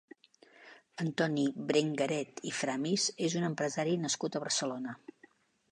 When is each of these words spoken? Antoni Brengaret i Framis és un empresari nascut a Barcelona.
Antoni 1.03 1.43
Brengaret 1.71 2.41
i 2.51 2.55
Framis 2.61 3.07
és 3.29 3.37
un 3.43 3.47
empresari 3.53 3.97
nascut 4.07 4.39
a 4.41 4.45
Barcelona. 4.47 4.99